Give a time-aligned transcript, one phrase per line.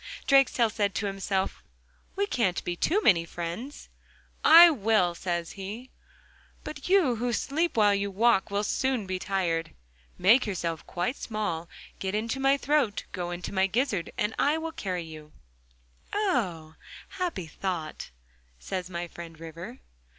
[0.25, 1.61] Drakestail said to himself:
[2.15, 3.87] 'We can't be too many friends.'...
[4.43, 5.91] 'I will,' says he,
[6.63, 9.75] 'but you who sleep while you walk will soon be tired.
[10.17, 11.69] Make yourself quite small,
[11.99, 15.33] get into my throat—go into my gizzard and I will carry you.'
[16.13, 16.77] 'Ah!
[17.09, 18.09] happy thought!'
[18.57, 19.81] says my friend River.